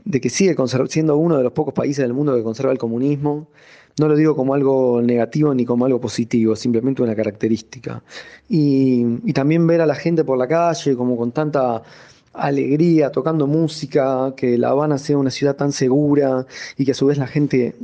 [0.04, 0.56] de que sigue
[0.88, 3.48] siendo uno de los pocos países del mundo que conserva el comunismo.
[4.00, 8.02] No lo digo como algo negativo ni como algo positivo, simplemente una característica.
[8.48, 11.82] Y también ver a la gente por la calle como con tanta
[12.32, 17.06] alegría, tocando música, que La Habana sea una ciudad tan segura y que a su
[17.06, 17.74] vez la gente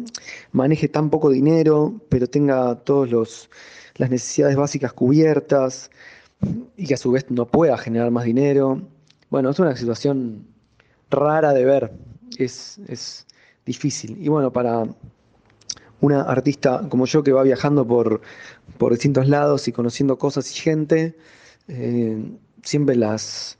[0.52, 3.48] maneje tan poco dinero, pero tenga todas
[3.96, 5.90] las necesidades básicas cubiertas
[6.76, 8.82] y que a su vez no pueda generar más dinero.
[9.30, 10.46] Bueno, es una situación
[11.10, 11.92] rara de ver,
[12.38, 13.26] es, es
[13.66, 14.16] difícil.
[14.20, 14.84] Y bueno, para
[16.00, 18.20] una artista como yo que va viajando por,
[18.78, 21.16] por distintos lados y conociendo cosas y gente,
[21.66, 22.22] eh,
[22.62, 23.58] siempre las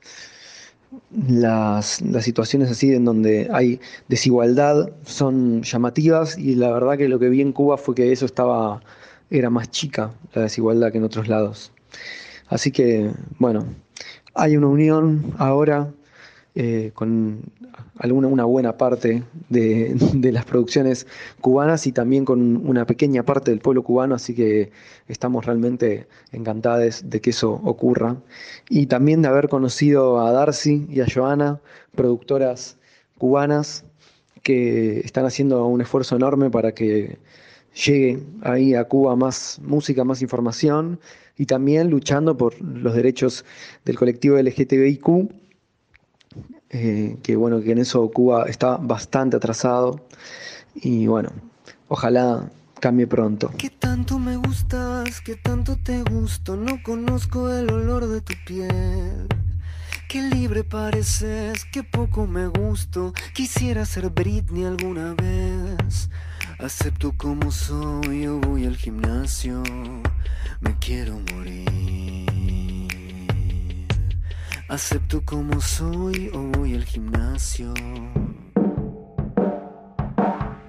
[1.11, 7.19] las, las, situaciones así en donde hay desigualdad son llamativas y la verdad que lo
[7.19, 8.81] que vi en Cuba fue que eso estaba
[9.29, 11.71] era más chica la desigualdad que en otros lados.
[12.47, 13.65] Así que bueno,
[14.33, 15.91] hay una unión ahora
[16.61, 17.39] eh, con
[17.99, 21.07] alguna una buena parte de, de, las producciones
[21.39, 24.69] cubanas y también con una pequeña parte del pueblo cubano, así que
[25.07, 28.17] estamos realmente encantados de que eso ocurra.
[28.67, 31.61] Y también de haber conocido a Darcy y a Joana,
[31.95, 32.77] productoras
[33.17, 33.85] cubanas,
[34.43, 37.19] que están haciendo un esfuerzo enorme para que
[37.73, 40.99] llegue ahí a Cuba más música, más información
[41.37, 43.45] y también luchando por los derechos
[43.85, 45.39] del colectivo LGTBIQ
[46.69, 50.05] eh, que bueno, que en eso Cuba está bastante atrasado
[50.75, 51.29] y bueno,
[51.87, 52.49] ojalá
[52.79, 53.51] cambie pronto.
[53.57, 55.21] ¿Qué tanto me gustas?
[55.21, 56.55] ¿Qué tanto te gusto?
[56.55, 59.27] No conozco el olor de tu piel.
[60.07, 63.13] Qué libre pareces, qué poco me gusto.
[63.33, 66.09] Quisiera ser Britney alguna vez.
[66.59, 69.61] Acepto como soy, yo voy al gimnasio.
[70.61, 72.28] Me quiero morir.
[74.69, 77.73] Acepto como soy o voy al gimnasio.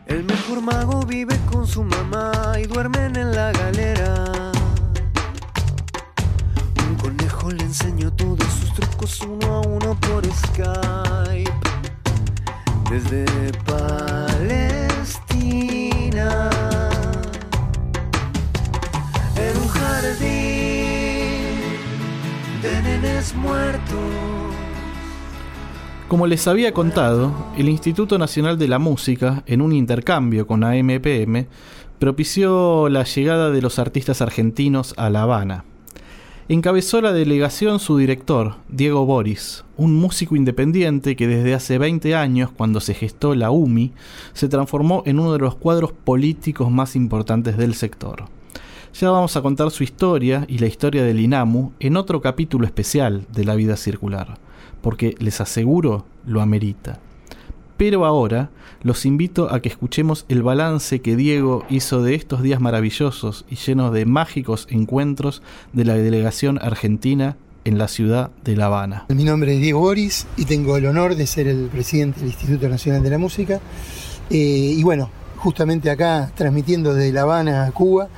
[0.06, 4.52] El mejor mago vive con su mamá y duermen en la galera.
[6.88, 11.52] Un conejo le enseñó todos sus trucos uno a uno por Skype.
[12.88, 13.30] Desde.
[26.10, 31.46] Como les había contado, el Instituto Nacional de la Música, en un intercambio con AMPM,
[32.00, 35.64] propició la llegada de los artistas argentinos a La Habana.
[36.48, 42.50] Encabezó la delegación su director, Diego Boris, un músico independiente que desde hace 20 años,
[42.50, 43.92] cuando se gestó la UMI,
[44.32, 48.24] se transformó en uno de los cuadros políticos más importantes del sector.
[48.94, 53.26] Ya vamos a contar su historia y la historia del INAMU en otro capítulo especial
[53.32, 54.38] de la vida circular,
[54.80, 56.98] porque les aseguro lo amerita.
[57.76, 58.50] Pero ahora
[58.82, 63.56] los invito a que escuchemos el balance que Diego hizo de estos días maravillosos y
[63.56, 69.06] llenos de mágicos encuentros de la delegación argentina en la ciudad de La Habana.
[69.08, 72.68] Mi nombre es Diego Boris y tengo el honor de ser el presidente del Instituto
[72.68, 73.60] Nacional de la Música.
[74.30, 78.08] Eh, y bueno, justamente acá transmitiendo de La Habana a Cuba,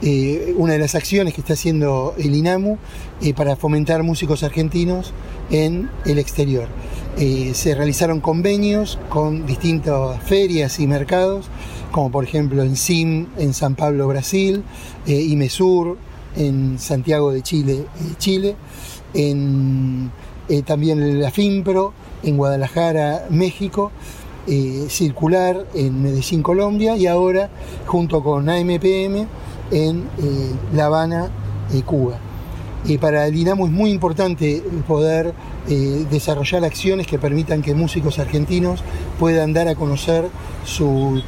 [0.00, 2.78] eh, una de las acciones que está haciendo el INAMU
[3.20, 5.12] eh, para fomentar músicos argentinos
[5.50, 6.68] en el exterior.
[7.18, 11.46] Eh, se realizaron convenios con distintas ferias y mercados,
[11.90, 14.62] como por ejemplo en SIM en San Pablo, Brasil,
[15.06, 15.98] IMESUR
[16.36, 17.86] en Santiago de Chile,
[18.18, 18.54] Chile,
[19.14, 20.12] en,
[20.64, 21.92] también la FIMPRO
[22.22, 23.90] en Guadalajara, México,
[24.88, 27.50] Circular en Medellín, Colombia, y ahora
[27.86, 29.26] junto con AMPM
[29.70, 31.30] en eh, La Habana,
[31.72, 32.18] eh, Cuba.
[32.86, 35.34] Eh, para el INAMU es muy importante poder
[35.68, 38.82] eh, desarrollar acciones que permitan que músicos argentinos
[39.18, 40.28] puedan dar a conocer
[40.64, 41.20] su,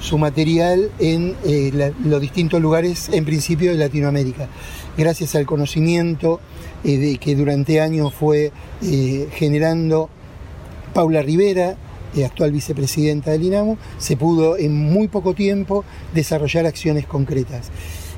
[0.00, 4.48] su material en eh, los distintos lugares, en principio de Latinoamérica.
[4.96, 6.40] Gracias al conocimiento
[6.84, 10.08] eh, de que durante años fue eh, generando
[10.92, 11.76] Paula Rivera,
[12.22, 17.70] actual vicepresidenta del INAMU, se pudo en muy poco tiempo desarrollar acciones concretas.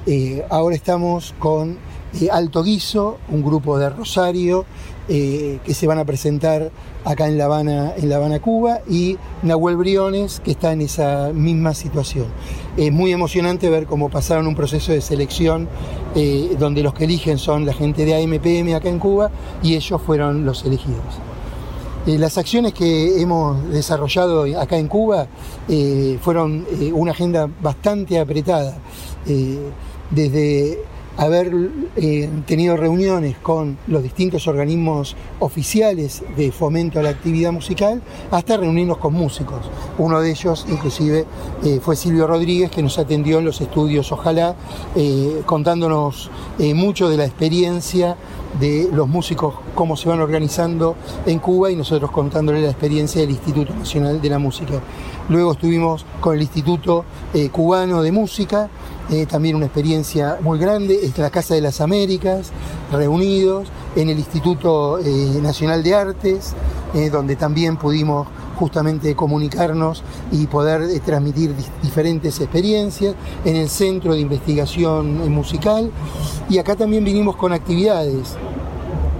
[0.08, 1.78] Eh, ahora estamos con
[2.20, 4.64] eh, Alto Guiso, un grupo de Rosario,
[5.08, 6.70] eh, que se van a presentar
[7.04, 11.32] acá en La Habana, en La Habana, Cuba, y Nahuel Briones, que está en esa
[11.34, 12.26] misma situación.
[12.76, 15.68] Es muy emocionante ver cómo pasaron un proceso de selección
[16.58, 19.30] donde los que eligen son la gente de AMPM acá en Cuba
[19.62, 21.20] y ellos fueron los elegidos.
[22.06, 25.26] Eh, las acciones que hemos desarrollado acá en Cuba
[25.68, 28.78] eh, fueron eh, una agenda bastante apretada,
[30.10, 30.84] desde
[31.16, 38.02] haber eh, tenido reuniones con los distintos organismos oficiales de fomento a la actividad musical,
[38.30, 39.60] hasta reunirnos con músicos.
[39.98, 41.24] Uno de ellos, inclusive,
[41.64, 44.54] eh, fue Silvio Rodríguez, que nos atendió en los estudios Ojalá,
[44.94, 46.30] eh, contándonos
[46.74, 48.16] mucho de la experiencia
[48.58, 50.96] de los músicos, cómo se van organizando
[51.26, 54.80] en Cuba y nosotros contándole la experiencia del Instituto Nacional de la Música.
[55.28, 57.04] Luego estuvimos con el Instituto
[57.52, 58.70] Cubano de Música,
[59.10, 62.50] eh, también una experiencia muy grande, en la Casa de las Américas,
[62.90, 66.54] reunidos, en el Instituto eh, Nacional de Artes,
[66.94, 68.26] eh, donde también pudimos
[68.56, 70.02] justamente comunicarnos
[70.32, 75.90] y poder transmitir diferentes experiencias, en el Centro de Investigación Musical,
[76.48, 78.36] y acá también vinimos con actividades.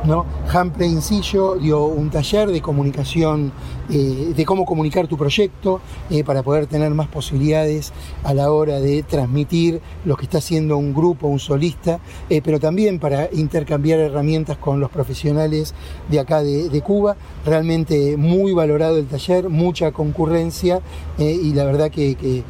[0.06, 0.24] ¿No?
[0.54, 3.52] Humphrey Incillo dio un taller de comunicación,
[3.90, 5.80] eh, de cómo comunicar tu proyecto
[6.10, 7.92] eh, para poder tener más posibilidades
[8.22, 11.98] a la hora de transmitir lo que está haciendo un grupo, un solista,
[12.30, 15.74] eh, pero también para intercambiar herramientas con los profesionales
[16.08, 17.16] de acá de, Cuba.
[17.44, 20.80] Realmente muy valorado el taller, mucha concurrencia
[21.18, 22.44] y la verdad que- que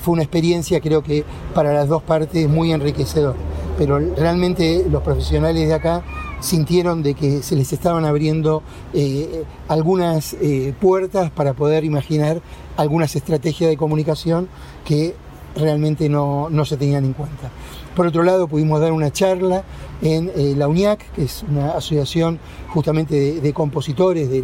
[0.00, 3.36] fue una experiencia creo que para las dos partes muy enriquecedora.
[3.78, 6.02] Pero realmente los profesionales de acá
[6.44, 12.42] sintieron de que se les estaban abriendo eh, algunas eh, puertas para poder imaginar
[12.76, 14.48] algunas estrategias de comunicación
[14.84, 15.14] que
[15.56, 17.50] realmente no, no se tenían en cuenta.
[17.94, 19.62] Por otro lado, pudimos dar una charla
[20.02, 22.40] en eh, la UNIAC, que es una asociación
[22.70, 24.42] justamente de, compositores de-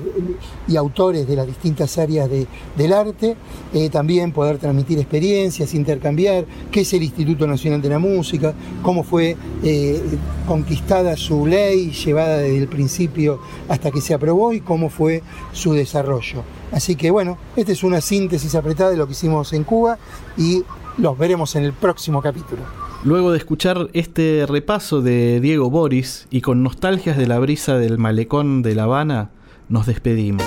[0.69, 2.47] y autores de las distintas áreas de-
[2.77, 3.37] del arte.
[3.75, 9.03] Eh, también poder transmitir experiencias, intercambiar qué es el Instituto Nacional de la Música, cómo
[9.03, 10.01] fue eh,
[10.47, 15.73] conquistada su ley, llevada desde el principio hasta que se aprobó y cómo fue su
[15.73, 16.45] desarrollo.
[16.71, 19.99] Así que bueno, esta es una síntesis apretada de lo que hicimos en Cuba
[20.39, 20.63] y
[20.99, 22.63] los veremos en el próximo capítulo.
[23.03, 27.97] Luego de escuchar este repaso de Diego Boris y con nostalgias de la brisa del
[27.97, 29.31] malecón de La Habana,
[29.69, 30.45] nos despedimos.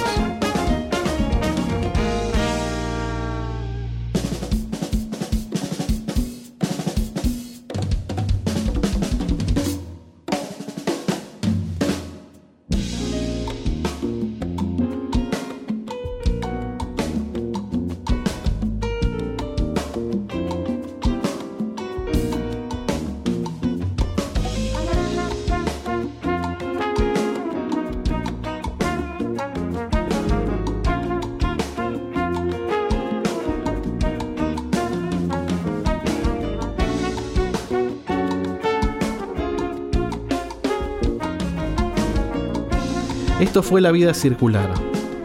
[43.43, 44.73] Esto fue La Vida Circular.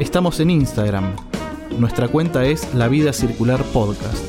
[0.01, 1.15] Estamos en Instagram.
[1.79, 4.25] Nuestra cuenta es La Vida Circular Podcast.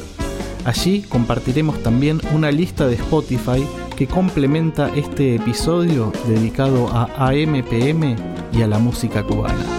[0.64, 3.66] Allí compartiremos también una lista de Spotify
[3.98, 8.16] que complementa este episodio dedicado a AMPM
[8.54, 9.79] y a la música cubana.